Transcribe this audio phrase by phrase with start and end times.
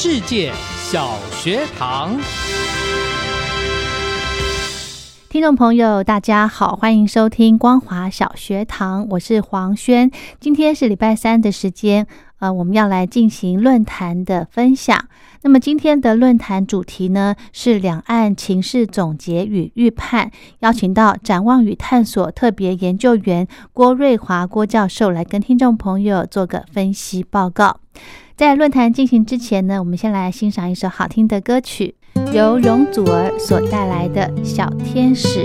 [0.00, 2.16] 世界小学堂，
[5.28, 10.08] 听众朋友，大家好，欢迎收听光华小学堂，我是黄轩。
[10.38, 12.06] 今天是礼拜三的时间，
[12.38, 15.08] 呃，我们要来进行论坛的分享。
[15.42, 27.80] 那么今天的论坛主题呢是两岸情势总结与预判，邀请到展望与探索特别研究员郭瑞华郭教授来跟听众朋友做个分析报告。
[28.38, 31.96] 在论坛进行之前呢，我们先来欣赏一首好听的歌曲，
[32.32, 35.40] 由容祖儿所带来的《小天使》。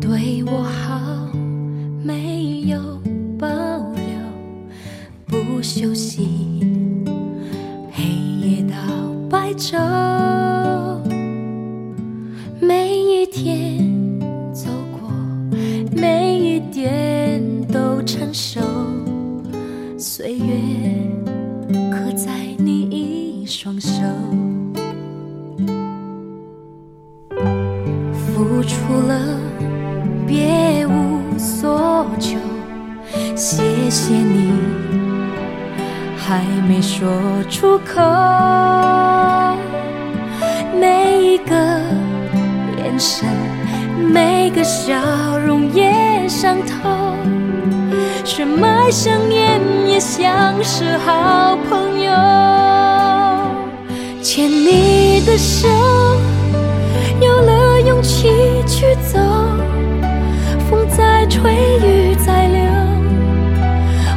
[0.00, 1.28] 对我好，
[2.04, 2.78] 没有
[3.36, 4.06] 保留，
[5.26, 6.35] 不休息，
[9.56, 10.35] 就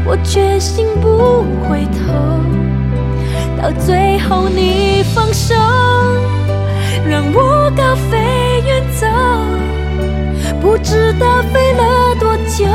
[0.10, 2.00] 我决心不回头。
[3.62, 5.54] 到最后你放手，
[7.08, 8.18] 让我高飞
[8.66, 9.06] 远走，
[10.60, 12.66] 不知道飞了多久，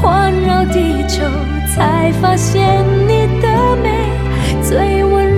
[0.00, 1.22] 环绕地球，
[1.76, 4.10] 才发现你的美
[4.62, 5.37] 最温柔。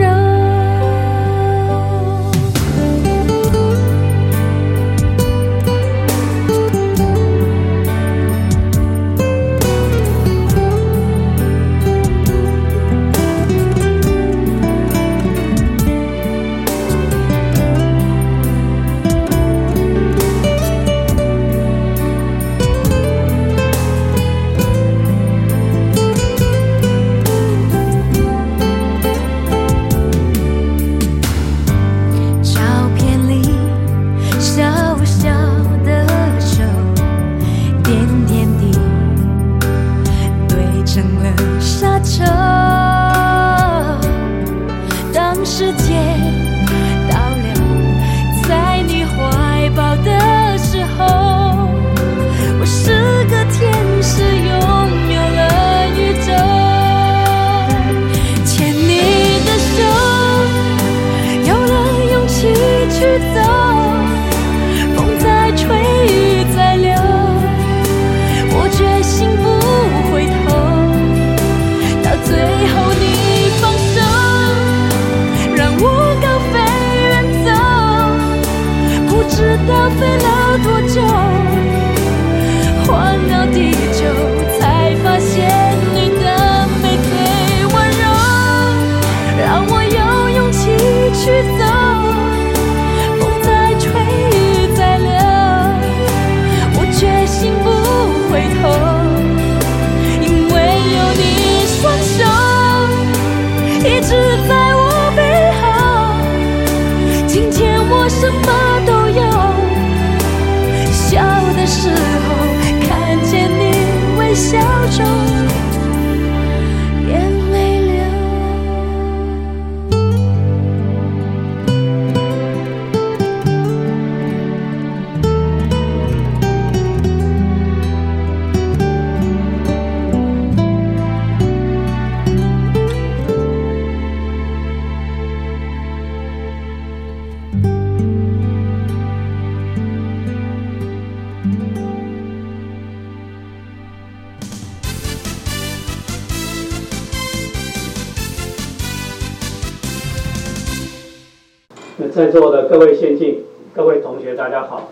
[152.09, 153.45] 在座的各位先进、
[153.75, 154.89] 各位同学，大家好。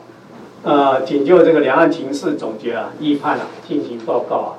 [0.62, 4.50] 呃，仅就这个两岸情势总结啊、预判啊进行报告啊。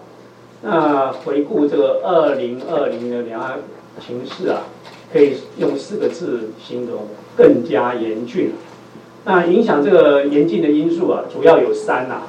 [0.64, 3.60] 那回顾这个二零二零的两岸
[4.00, 4.64] 情势啊，
[5.14, 7.04] 可以用四个字形容：
[7.38, 8.54] 更加严峻。
[9.26, 12.24] 那影响这个严峻的因素啊，主要有三呐、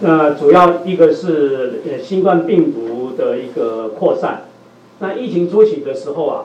[0.00, 4.48] 那主要一个是新冠病毒的一个扩散。
[4.98, 6.44] 那疫情初期的时候啊，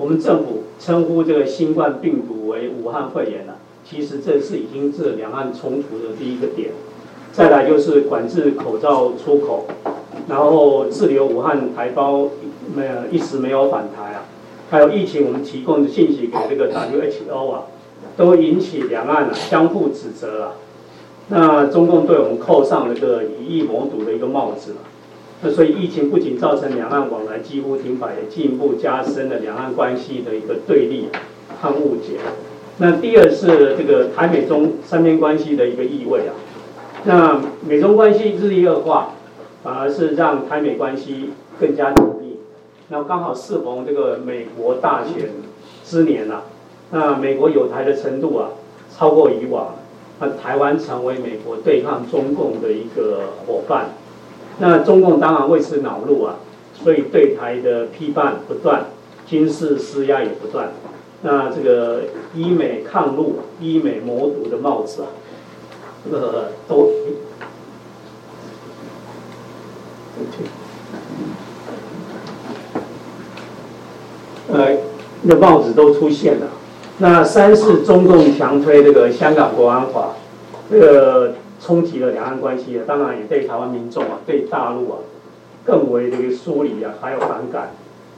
[0.00, 6.70] 我们政府称呼这个新冠病毒为武汉肺炎了、其实这是已经是两岸冲突的第一个点。
[7.34, 9.66] 再来就是管制口罩出口，
[10.26, 12.28] 然后滞留武汉台胞
[12.74, 14.24] 没有一时没有返台啊，
[14.70, 17.64] 还有疫情我们提供的信息给这个 WHO 啊，
[18.16, 20.52] 都引起两岸啊相互指责啊。
[21.28, 24.78] 那中共对我们扣上了个以疫谋独的一个帽子了。
[25.42, 31.08] 那所以疫情不仅造成两岸往来几乎停摆，也进一步加深了两岸关系的一个对立
[31.60, 32.18] 和误解。
[32.76, 36.34] 那第二是这个台美中三边关系的一个意味啊。
[37.04, 39.14] 那美中关系日益恶化，
[39.62, 42.36] 反而是让台美关系更加紧密。
[42.88, 45.30] 那刚好适逢这个美国大选
[45.84, 46.42] 之年啊，
[46.90, 48.50] 那美国有台的程度啊
[48.94, 49.74] 超过以往，
[50.18, 53.86] 那台湾成为美国对抗中共的一个伙伴。
[54.60, 56.36] 那中共当然为此恼怒啊，
[56.74, 58.84] 所以对台的批判不断，
[59.26, 60.72] 军事施压也不断。
[61.22, 62.02] 那这个
[62.34, 65.08] 医美抗陆、医美谋独的帽子啊，
[66.04, 66.90] 这个都，
[74.52, 74.76] 呃，
[75.22, 76.48] 那帽子都出现了。
[76.98, 80.16] 那三是中共强推这个香港国安法，
[80.70, 84.98] 这个冲击了两岸关系啊，当然也对台湾民众啊，对大陆啊，
[85.64, 87.72] 更为这个疏离啊，还有反感。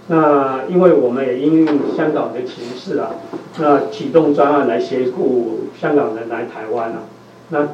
[0.09, 3.11] 那因为我们也因应香港的情势啊，
[3.59, 7.03] 那启动专案来协助香港人来台湾啊，
[7.51, 7.69] 那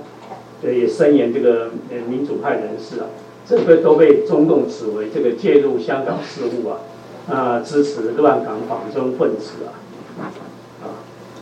[0.62, 1.70] 也声言这个
[2.08, 3.06] 民主派人士啊，
[3.46, 6.78] 这个都被中共指为这个介入香港事务啊，
[7.30, 10.28] 啊支持乱港反中分子啊，
[10.82, 10.84] 啊，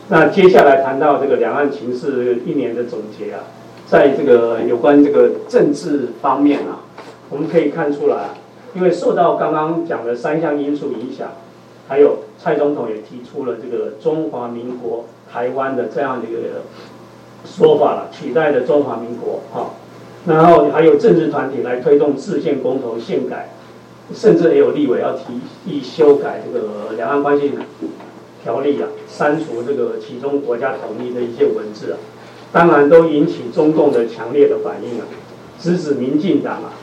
[0.07, 3.41] 那接下来谈到这个两岸情势一年的总结啊，
[3.87, 6.83] 在这个有关这个政治方面啊，
[7.29, 8.29] 我们可以看出来。
[8.75, 11.29] 因为受到刚刚讲的三项因素影响，
[11.87, 16.37] 还有蔡总统也提出了这个中华民国台湾的这样的一个
[17.43, 19.71] 说法了，取代了中华民国哈、
[20.27, 23.49] 然后还有政治团体来推动制宪公投宪改，
[24.13, 27.53] 甚至也有立委要提议修改这个两岸关系
[28.43, 31.97] 条例啊，删除这个其中国家统一的一些文字啊，
[32.51, 35.05] 当然都引起中共的强烈的反应啊，
[35.59, 36.73] 直指民进党啊。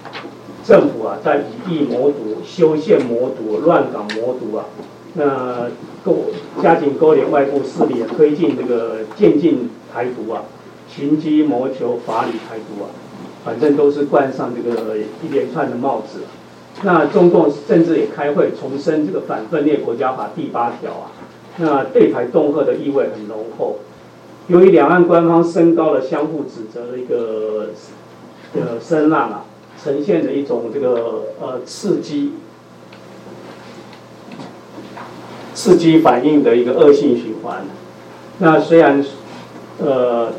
[0.66, 4.64] 政府啊，在以疫谋独、修宪谋独、乱港谋独啊，
[5.12, 5.68] 那
[6.02, 6.30] 勾
[6.62, 10.44] 加紧勾连外部势力啊，推进这个渐进台独啊，
[10.88, 12.88] 寻机谋求法理台独啊，
[13.44, 16.20] 反正都是冠上这个一连串的帽子、
[16.82, 21.12] 那中共甚至也开会重申这个反分裂国家法第八条啊，
[21.58, 23.80] 那对台恫吓的意味很浓厚。
[24.48, 27.70] 由于两岸官方升高了相互指责的一个
[28.54, 29.44] 呃声浪啊。
[29.82, 32.32] 呈现的一种这个呃刺激、
[35.52, 37.66] 刺激反应的一个恶性循环。
[38.38, 39.04] 那虽然
[39.78, 40.32] 呃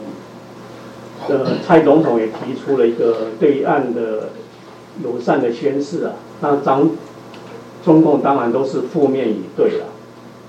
[1.29, 4.29] 呃蔡总统也提出了一个对岸的
[5.03, 6.89] 友善的宣誓啊，那张
[7.83, 9.85] 中共当然都是负面以对了，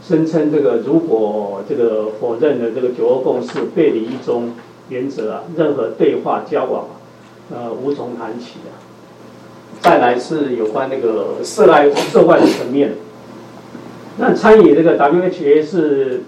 [0.06, 4.52] 声称这个如果这个否认了这个九二共识、背离一中
[4.88, 6.94] 原则啊，任何对话交往啊，
[7.52, 8.78] 呃无从谈起啊。
[9.80, 12.94] 再来是有关那个涉外涉外的层面，
[14.18, 16.22] 那参与这个 WHA 是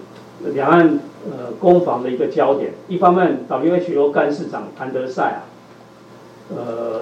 [0.53, 2.73] 两岸呃攻防的一个焦点。
[2.87, 5.41] 一方面，WHO 干事长谭德赛啊，
[6.55, 7.01] 呃，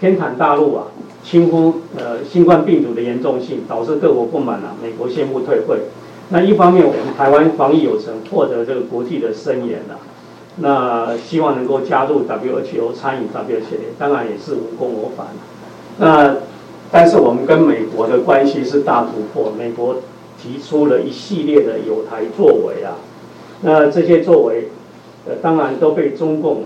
[0.00, 0.84] 偏袒大陆啊，
[1.24, 5.78] 轻忽呃新冠病毒的严重性，导致各国不满啊，美国宣布退会。
[6.28, 9.96] 那一方面，我们台湾防疫有成，获得这个国际的声援啊。
[10.58, 15.26] 那希望能够加入 WHO 参与 WHO，当然也是无功而返。
[15.98, 16.36] 那
[16.90, 19.96] 但是我们跟美国的关系是大突破，美国
[20.40, 22.96] 提出了一系列的有台作为啊，
[23.62, 24.68] 那这些作为，
[25.26, 26.64] 呃，当然都被中共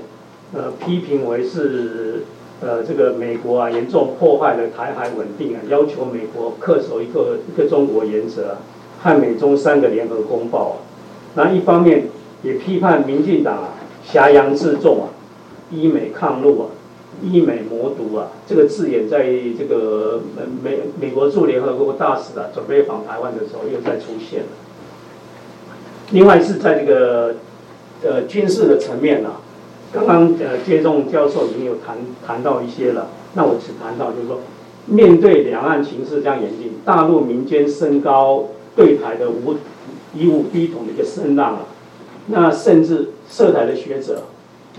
[0.54, 2.24] 呃批评为是
[2.60, 8.58] 呃这个美国啊严重破坏了台海稳定啊，要求美国恪守一个一个中国原则，啊
[9.02, 10.76] 和美中三个联合公报啊，
[11.34, 12.04] 那一方面
[12.42, 13.74] 也批判民进党啊
[14.04, 15.08] 挟洋自重啊，
[15.70, 16.66] 医美抗陆啊。
[17.22, 19.24] 医美魔毒啊，这个字眼在
[19.58, 20.20] 这个
[20.62, 24.46] 美美国驻联合国大使啊准备访台湾的时候又再出现了。
[26.12, 27.34] 另外是在这个
[28.04, 29.40] 呃军事的层面啊，
[29.92, 34.38] 刚刚呃接种教授已经有谈谈到一些了，那我只谈到就是说，
[34.86, 39.56] 面对两岸情势这样严峻，大陆民间升高对台的武
[40.14, 41.60] 以武逼统的一个声浪啊，
[42.26, 44.24] 那甚至涉台的学者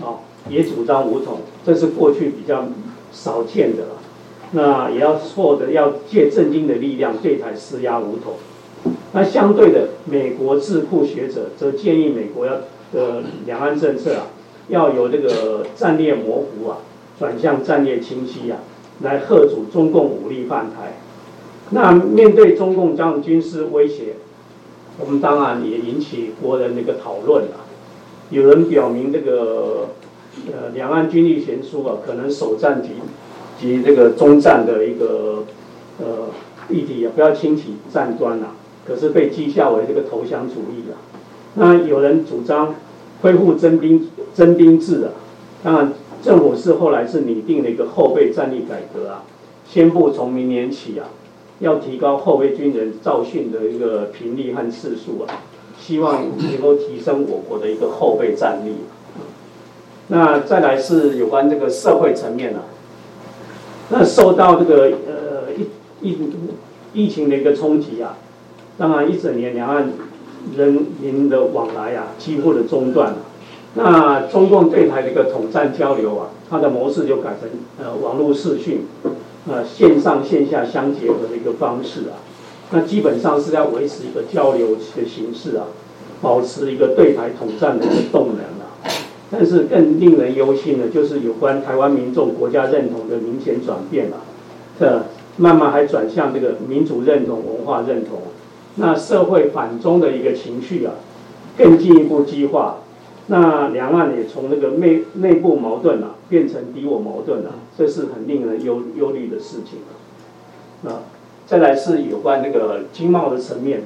[0.00, 0.20] 啊。
[0.48, 2.64] 也主张武统，这是过去比较
[3.12, 3.88] 少见的了。
[4.50, 8.34] 那也要获得要借政经的力量对台施压武统。
[9.12, 12.54] 那相对的，美国智库学者则建议美国要
[12.92, 14.26] 的两岸政策啊，
[14.68, 16.78] 要有这个战略模糊啊，
[17.18, 18.58] 转向战略清晰啊，
[19.02, 20.98] 来贺阻中共武力犯台。
[21.70, 24.16] 那面对中共这样军事威胁，
[24.98, 27.56] 我们当然也引起国人的一个讨论了。
[28.30, 29.88] 有人表明这个。
[30.46, 32.88] 呃，两岸军力悬殊啊，可能首战及
[33.60, 35.44] 及这个中战的一个
[36.00, 36.30] 呃
[36.70, 38.46] 议题也，不要轻启战端呐。
[38.86, 40.96] 可是被讥笑为这个投降主义啊。
[41.56, 42.74] 那有人主张
[43.22, 45.10] 恢复征兵征兵制啊。
[45.64, 49.22] 当然，政府是后来是拟定了一个后备战力改革啊，
[49.68, 51.06] 宣布从明年起啊，
[51.60, 55.40] 要提高后备军人造训的一个频率和次数啊，
[55.80, 58.74] 希望能够提升我国的一个后备战力。
[60.08, 62.62] 那再来是有关这个社会层面啊。
[63.90, 65.68] 那受到这个呃疫
[66.00, 66.18] 疫
[66.92, 68.16] 疫情的一个冲击啊，
[68.76, 69.92] 当然一整年两岸
[70.56, 73.18] 人民的往来啊几乎的中断了。
[73.74, 78.80] 那中共对台的一个统战交流啊，它的模式就改成呃网络视讯，
[79.48, 82.20] 呃线上线下相结合的一个方式啊。
[82.70, 85.66] 那基本上是要维持一个交流的形式啊，
[86.20, 88.68] 保持一个对台统战的一个动能啊。
[89.30, 94.18] 但是更令人忧心的，就是有关台湾民众国家认同的明显转变了，
[94.78, 95.04] 这
[95.38, 98.18] 慢慢还转向这个民主认同、文化认同，
[98.76, 100.94] 那社会反中的一个情绪啊，
[101.56, 102.78] 更进一步激化，
[103.26, 111.00] 那两岸也从那个内内部矛盾啊，变成敌我矛盾了，这是很令人忧忧虑的事情啊。
[111.46, 113.82] 再来是有关那个经贸的层面，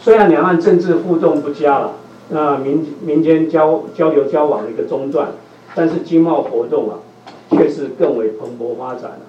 [0.00, 1.92] 虽然两岸政治互动不佳了。
[2.28, 5.28] 那民民间交交流交往的一个中断，
[5.76, 6.98] 但是经贸活动啊，
[7.52, 9.20] 却是更为蓬勃发展了。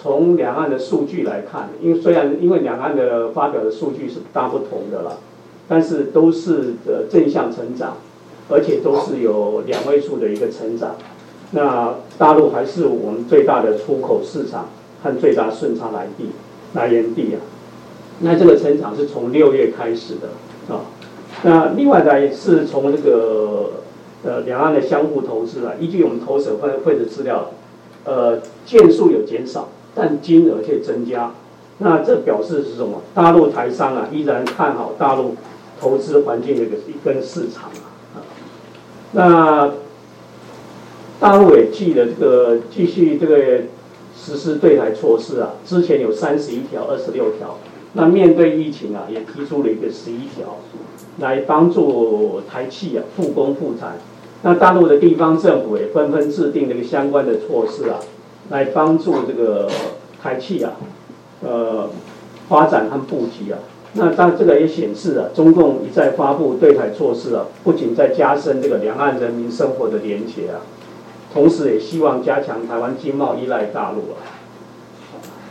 [0.00, 5.18] 从两岸的数据来看，因为虽然因为两岸的发表的数据是大不同的了，
[5.66, 7.96] 但是都是呃正向成长，
[8.48, 10.94] 而且都是有两位数的一个成长。
[11.50, 14.68] 那大陆还是我们最大的出口市场
[15.02, 16.30] 和最大顺差来地
[16.74, 17.40] 来源地啊。
[18.20, 20.82] 那这个成长是从六月开始的啊。
[21.42, 23.70] 那另外呢，是从这个
[24.24, 27.50] 呃两岸的相互投资啊，依据我们投审会会的资料，
[28.04, 31.32] 呃件数有减少，但金额却增加。
[31.78, 33.02] 那这表示是什么？
[33.12, 35.34] 大陆台商啊依然看好大陆
[35.80, 37.64] 投资环境的一个一根市场
[38.14, 38.22] 啊。
[39.12, 39.72] 那
[41.18, 43.62] 大陆也记得这个继续这个
[44.16, 47.58] 实施对台措施啊，之前有三十一条、二十六条，
[47.94, 50.58] 那面对疫情啊，也提出了一个十一条。
[51.20, 53.98] 来帮助台企啊复工复产，
[54.42, 57.98] 那大陆的地方政府也纷纷制定这个相关的措施啊，
[58.50, 59.68] 来帮助这个
[60.22, 60.72] 台企啊，
[61.44, 61.88] 呃
[62.48, 63.58] 发展和布局啊。
[63.94, 70.60] 那当然这个也显示啊，中共一再发布对台措施啊，不仅在加深这个两岸人民生活的连结啊，
[71.32, 74.20] 同时也希望加强台湾经贸依赖大陆啊。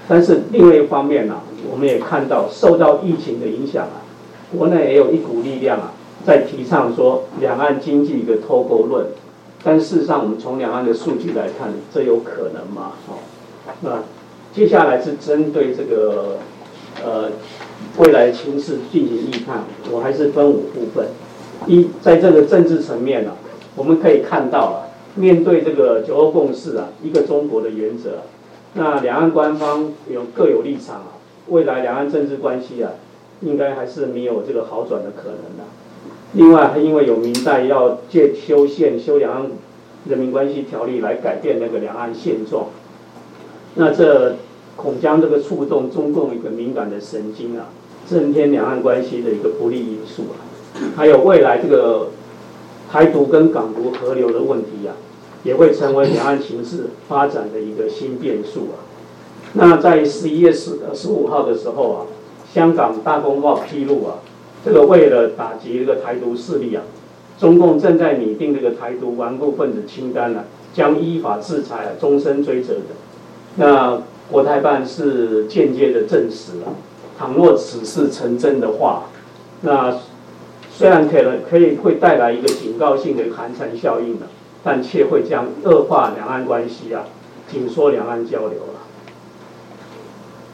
[0.07, 4.05] 但是另外一方面呢，我们也看到受到疫情的影响啊。
[4.57, 5.91] 国内也有一股力量啊，
[6.25, 9.07] 在提倡说两岸经济一个脱钩论，
[9.67, 12.93] 但事实上我们从两岸的数据来看，这有可能吗？
[13.09, 13.19] 哦，
[13.81, 14.01] 那
[14.53, 16.38] 接下来是针对这个
[17.03, 17.29] 呃
[17.97, 21.07] 未来情势进行预判，我还是分五部分。
[21.65, 23.31] 一，在这个政治层面呢，
[23.75, 28.19] 我们可以看到啊，面对这个九二共识啊，一个中国的原则，
[28.75, 31.19] 那两岸官方有各有立场啊，
[31.50, 32.91] 未来两岸政治关系啊。
[33.41, 35.63] 应该还是没有这个好转的可能的。
[36.33, 39.51] 另外，因为有明代要借修宪、修两岸
[40.07, 42.67] 人民关系条例来改变那个两岸现状，
[43.75, 44.35] 那这
[44.75, 47.69] 恐将这个触动中共一个敏感的神经啊，
[48.05, 50.35] 增添两岸关系的一个不利因素啊。
[50.95, 52.09] 还有未来这个
[52.91, 54.93] 台独跟港独合流的问题啊，
[55.43, 58.85] 也会成为两岸形势发展的一个新变数啊。
[59.53, 62.05] 那在十一月十十五号的时候啊，
[62.53, 64.19] 香港大公报披露啊，
[64.67, 66.83] 这个为了打击这个台独势力啊，
[67.39, 70.43] 中共正在拟定这个台独顽固分子清单呢，
[70.74, 72.81] 将依法制裁、终身追责的。
[73.55, 76.74] 那国台办是间接的证实了，
[77.17, 79.05] 倘若此事成真的话，
[79.62, 80.00] 那
[80.69, 84.25] 虽然可能可以会带来一个警告性的寒蝉效应的，
[84.65, 87.05] 但却会将恶化两岸关系啊，
[87.50, 88.81] 紧缩两岸交流了。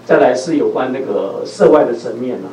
[0.06, 2.50] 再来是有关那个涉外的层面了，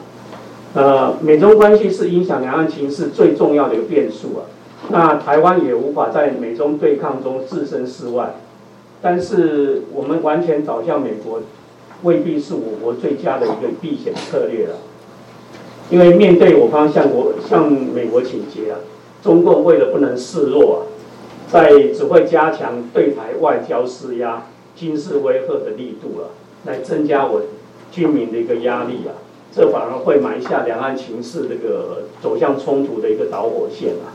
[0.74, 4.46] 呃，美中关系是影响两岸情势最重要的一个变数啊。
[4.90, 8.36] 那台湾也无法在美中对抗中置身事外，
[9.02, 11.40] 但是我们完全倒向美国，
[12.02, 14.76] 未必是我国最佳的一个避险策略了。
[15.90, 18.78] 因为面对我方向国向美国倾斜啊，
[19.22, 20.80] 中共为了不能示弱啊，
[21.48, 24.44] 在只会加强对台外交施压、
[24.76, 26.28] 军事威吓的力度了。
[26.66, 27.40] 来增加我
[27.90, 29.16] 军民的一个压力啊，
[29.54, 34.14] 这反而会埋下两岸情势这个走向冲突的一个导火线啊。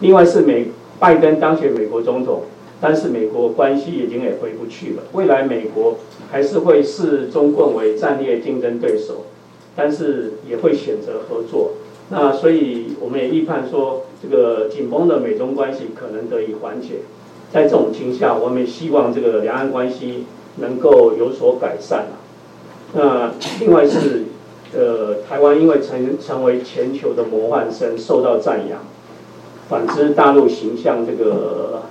[0.00, 2.42] 另外是美拜登当选美国总统，
[2.80, 5.02] 但是美国关系已经也回不去了。
[5.12, 5.96] 未来美国
[6.30, 9.26] 还是会视中共为战略竞争对手，
[9.74, 11.72] 但是也会选择合作。
[12.10, 17.00] 那所以我们也预判说，这个紧绷的美中关系可能得以缓解。
[17.52, 20.26] 在这种情况下，我们也希望这个两岸关系。
[20.56, 22.18] 能够有所改善啊。
[22.92, 24.24] 那另外是，
[24.72, 28.78] 呃，台湾因为成成为全球的模范生，受到赞扬。
[29.68, 31.82] 反之，大陆形象这个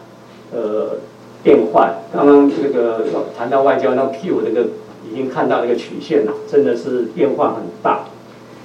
[0.54, 0.98] 呃
[1.44, 3.06] 变换，刚刚这个
[3.38, 4.68] 谈到外交，那 Q 这个
[5.10, 8.06] 已经看到那个曲线了，真的是变化很大。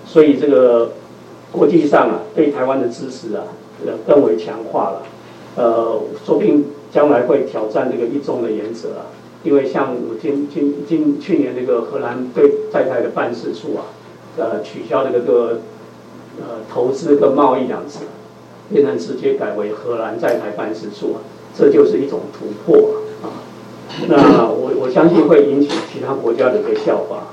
[0.06, 0.92] 所以这个
[1.50, 3.44] 国际上啊，对台湾的支持啊，
[3.86, 5.02] 呃，更为强化了。
[5.56, 9.06] 呃，说不定将来会挑战这个一中的原则啊。
[9.44, 13.84] 因为像我今今今去年那个荷兰对在台的办事处啊，
[14.36, 15.58] 呃，取消那个个
[16.38, 18.00] 呃投资跟贸易两字，
[18.72, 21.20] 变成直接改为荷兰在台办事处啊，
[21.56, 23.42] 这就是一种突破啊。
[24.08, 27.28] 那我我相信会引起其他国家的一个效法。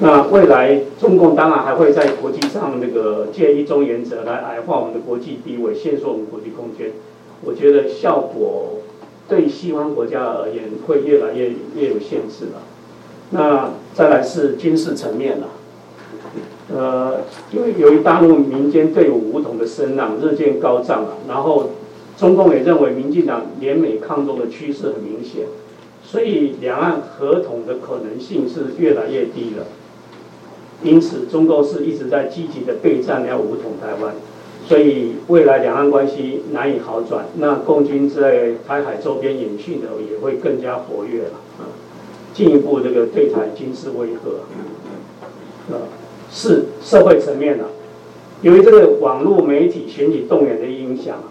[0.00, 6.92] 那未来中共当然还会在国际上那个借一中原则来矮化我们的国际地位，限缩我们国际空间。
[7.42, 8.80] 我觉得效果。
[9.26, 12.60] 对西方国家而言，会越来越越有限制了。
[13.30, 15.46] 那再来是军事层面了。
[16.74, 17.20] 呃，
[17.52, 21.70] 因为由于大陆民间对武统的声浪日渐高涨了，然后
[22.16, 25.46] 中共也认为民进党联美抗中的趋势很明显，
[26.02, 29.66] 所以两岸合统的可能性是越来越低了。
[30.82, 34.14] 因此，中共是一直在积极的备战要武统台湾。
[34.66, 41.68] 所以未来两岸关系难以好转，那共军在台海周边演训的也会更加活跃了啊，
[42.32, 45.84] 进一步这个对台军事威吓，啊，
[46.34, 47.64] 是社会层面的，
[48.42, 51.30] 由于这个网络媒体选举动员的影响啊，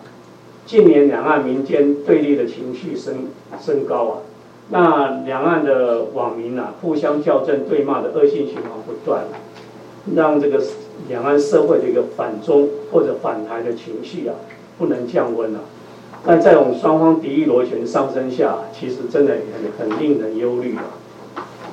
[0.66, 3.28] 近年两岸民间对立的情绪升
[3.62, 4.14] 升高啊，
[4.70, 9.26] 那两岸的网民啊互相校正对骂的恶性循环不断，
[10.16, 10.64] 让这个。
[11.10, 14.36] 两岸社会的一个反中或者反台的情绪啊，
[14.78, 15.62] 不能降温了。
[16.24, 19.34] 但在我们双方敌意螺旋上升下，其实真的
[19.80, 20.84] 很很令人忧虑啊。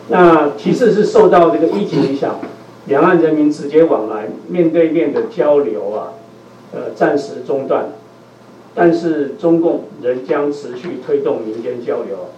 [0.09, 2.40] 那其次是受到这个疫情影响，
[2.87, 6.14] 两岸人民直接往来面对面的交流啊，
[6.73, 7.90] 呃，暂时中断。
[8.75, 12.31] 但是中共仍将持续推动民间交流，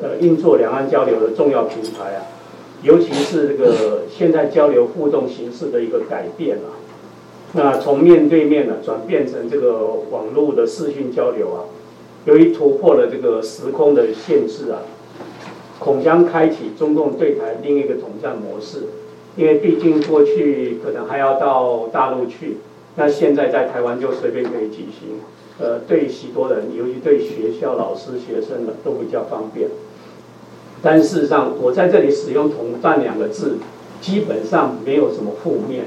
[0.00, 2.24] 呃，运作两岸交流的重要平台啊。
[2.82, 6.76] 尤其是这个现在交流互动形式的一个改变啊，
[7.52, 11.64] 那从面对面呢转变成这个网络的视讯交流啊，
[12.24, 14.80] 由于突破了这个时空的限制啊，
[15.78, 18.84] 恐将开启中共对台另一个统战模式。
[19.36, 22.58] 因为毕竟过去可能还要到大陆去，
[22.96, 25.18] 那现在在台湾就随便可以举行，
[25.58, 29.68] 呃，对许多人，尤其对学校老师、学生呢都比较方便。
[30.82, 33.56] 但事实上，我在这里使用“统战”两个字，
[34.00, 35.84] 基本上没有什么负面，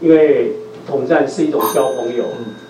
[0.00, 0.52] 因为
[0.86, 2.24] 统战是一种交朋友，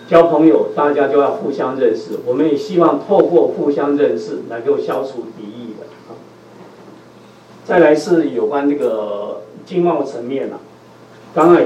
[0.08, 5.86] 交朋友大家就要互相认识，我们也希望透过互相认识，能够消除敌意的。
[7.66, 9.37] 再来是有关这个
[9.68, 10.58] 经贸层面啊，
[11.34, 11.56] 刚刚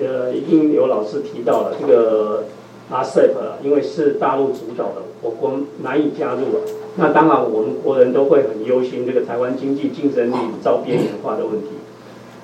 [0.00, 2.44] 呃，已经有老师提到了这个
[2.90, 6.60] RCEP 啊，因为是大陆主导的，我国难以加入了。
[6.96, 11.68] 那当然，我们国人都会很忧心这个台湾经济竞争力遭边缘化的问题。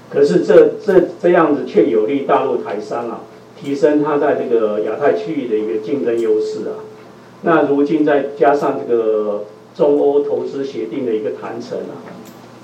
[0.08, 3.20] 可是这这这样子却有利大陆台商啊，
[3.60, 6.80] 提升它在这个亚太区域的一个竞争优势啊。
[7.42, 11.98] 那如今再加上这个中欧投资协定的一个谈成啊，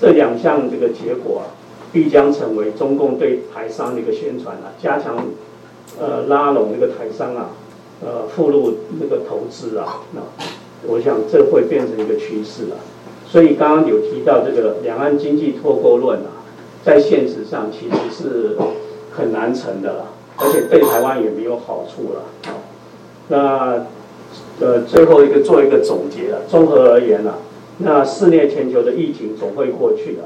[0.01, 1.45] 这两项这个结果啊，
[1.95, 5.17] 必将成为中共对台商的一个宣传啊，加强
[5.99, 7.53] 呃拉拢那个台商啊，
[8.05, 10.21] 呃附入那个投资啊，那
[10.87, 12.77] 我想这会变成一个趋势了。
[13.27, 16.45] 所以刚刚有提到这个两岸经济脱钩论啊。
[16.85, 18.59] 在现实上其实是
[19.11, 20.05] 很难成的了，
[20.37, 22.53] 而且对台湾也没有好处了。
[23.29, 23.87] 那
[24.61, 27.37] 呃，最后一个做一个总结了，综合而言呢，
[27.79, 30.25] 那肆虐全球的疫情总会过去的。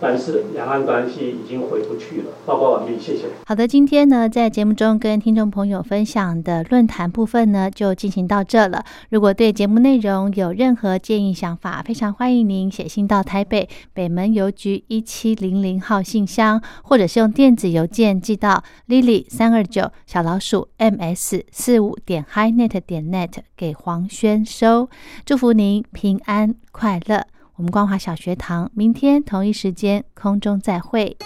[0.00, 2.32] 但是两岸关系已经回不去了。
[2.44, 3.24] 报告完毕，谢谢。
[3.46, 8.84] 好的，今天呢，在节目中跟听众朋友分享的论坛部分呢，就进行到这了。
[9.10, 24.88] 如果对节目内容有任何建议想法，非常欢迎您写信到台北北门邮局一七零零号信箱，或者是用电子邮件寄到 lily 三二九小老鼠 ms 四五点 hi net 点 net 给黄轩收。
[25.24, 27.24] 祝福您平安快乐。
[27.56, 31.16] 我们光华小学堂，明天同一时间空中再会。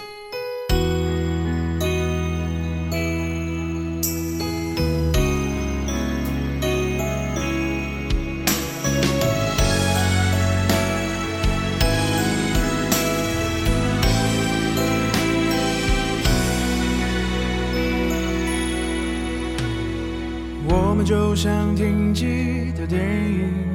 [20.67, 23.68] 我们就像停机的电影。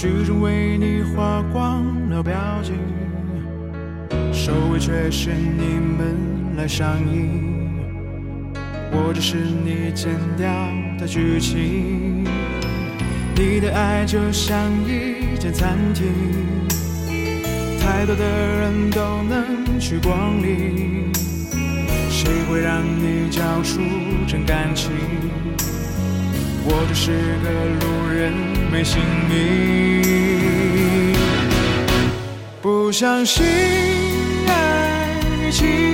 [0.00, 2.32] 剧中为你花光了表
[2.62, 2.72] 情，
[4.32, 7.68] 收尾却是你们来上映。
[8.92, 10.48] 我只是你剪掉
[11.00, 12.24] 的剧情。
[13.34, 16.06] 你的爱就像一间餐厅，
[17.80, 21.10] 太多的人都能去光临，
[22.08, 23.80] 谁会让你交出
[24.28, 24.92] 真感情？
[26.70, 27.48] 我只是个
[27.80, 28.30] 路人，
[28.70, 29.32] 没姓名。
[32.60, 33.42] 不相信
[34.46, 35.08] 爱
[35.50, 35.87] 情，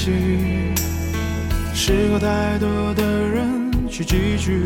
[0.00, 0.74] 在前行，
[1.74, 4.62] 适合太多的人去寄居。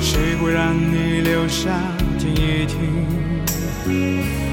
[0.00, 1.70] 谁会让你留下
[2.16, 2.78] 听一听？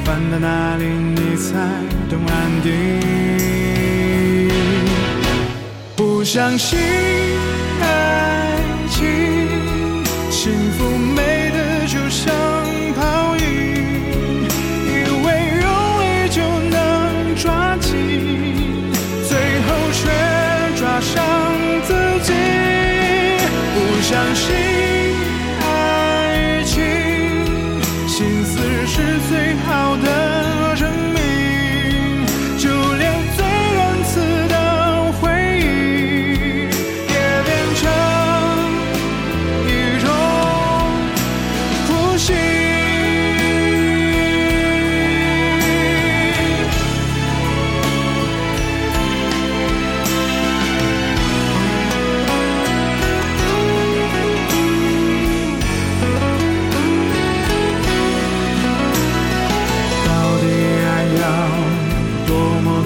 [0.04, 1.54] 搬到哪里你才
[2.10, 2.70] 懂安定？
[5.96, 6.80] 不相信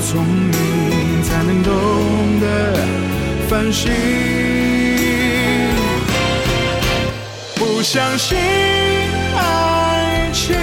[0.05, 1.71] 聪明才能懂
[2.41, 2.45] 得
[3.47, 3.89] 反省，
[7.55, 8.37] 不相信
[9.35, 10.55] 爱情，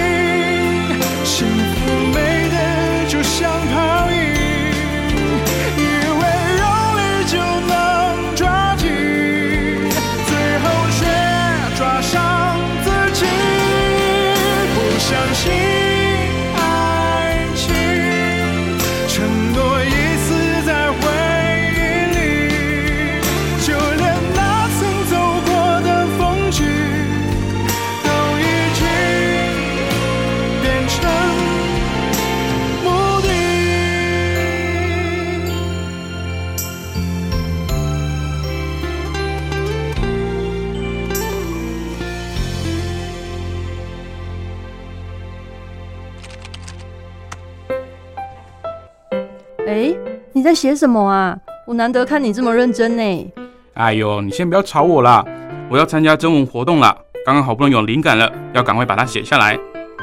[50.33, 51.37] 你在写什么啊？
[51.67, 53.31] 我难得看你这么认真呢。
[53.73, 55.23] 哎呦，你先不要吵我啦，
[55.69, 56.95] 我要参加征文活动啦，
[57.25, 59.57] 刚刚好不容易有灵感了，要赶快把它写下来。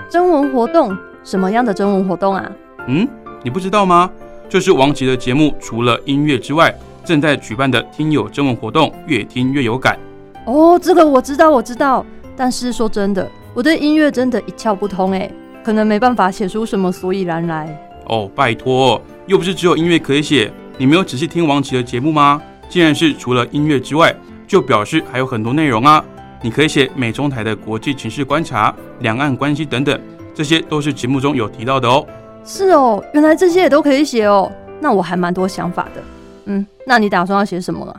[0.09, 0.97] 征文活动？
[1.25, 2.51] 什么样的征文活动啊？
[2.87, 3.07] 嗯，
[3.43, 4.11] 你不知道吗？
[4.49, 9.99] 就是王琦的节目，除了音乐之外，正在举办的听友征文活动，越听越有感。
[10.47, 12.05] 哦，这个我知道，我知道。
[12.37, 15.31] 但是说真的，我对音乐真的一窍不通哎，
[15.65, 17.88] 可能没办法写出什么所以然来。
[18.09, 20.51] 哦，拜托，又不是只有音乐可以写。
[20.77, 22.41] 你没有仔细听王琦的节目吗？
[22.69, 24.15] 既然是除了音乐之外，
[24.47, 26.05] 就表示还有很多内容啊。
[26.41, 30.01] 你可以写美中台的国际情势观察、两岸关系等等，
[30.35, 32.07] 这些都是节目中有提到的哦。
[32.45, 34.51] 是哦，原来这些也都可以写哦。
[34.81, 36.03] 那我还蛮多想法的。
[36.47, 37.97] 嗯，那你打算要写什么了？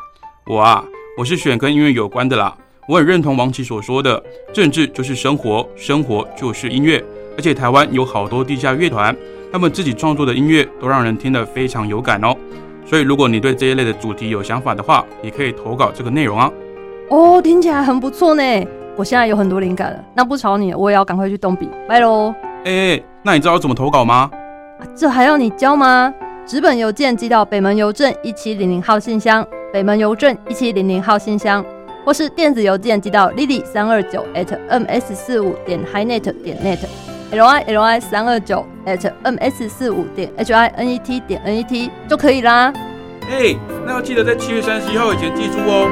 [0.48, 0.84] 我啊，
[1.18, 2.56] 我是选跟音乐有关的啦。
[2.88, 7.04] 我很认同王琦所说的，政治就是生活，生活就是音乐。
[7.38, 9.16] 而且台湾有好多地下乐团，
[9.52, 12.36] 他们自己创作的音乐都让人听得非常有感哦。
[12.86, 16.52] 所以如果你对这一类的主题有想法的话，也可以投稿这个内容啊。
[17.10, 18.44] 哦，听起来很不错呢。
[18.96, 22.34] 我现在有很多灵感了，那不吵你，我也要赶快去动笔，拜喽。
[22.66, 24.30] 哎，那你知道怎么投稿吗？
[24.96, 26.14] 这还要你教吗？
[26.46, 31.64] 纸本邮件寄到北门邮政一七零零号信箱，北门邮政一七零零号信箱。
[32.06, 36.58] 或是电子邮件寄到 lily 三二九 at ms 四五点 hinet 点
[37.32, 41.58] net，l i l i 三二九 at ms 四五点 h i n e t 点 n
[41.58, 42.74] e t 就可以啦。
[43.30, 45.88] 哎，那要记得在七月三十一号以前寄出哦。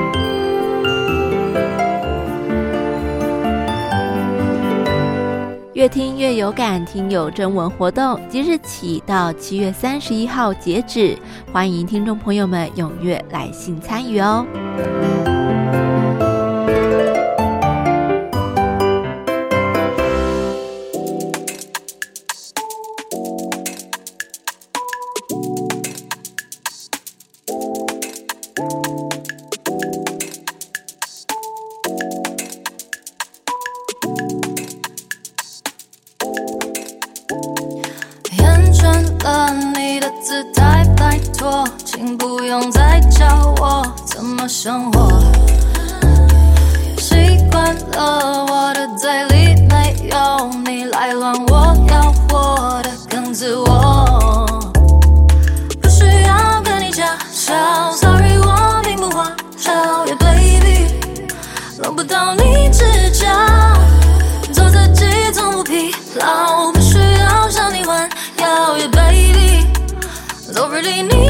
[5.73, 11.15] 越听越有感，听友征文活动即日起到七月三十一号截止，
[11.53, 14.43] 欢迎听众朋友们踊跃来信参与哦。
[70.87, 71.26] Really need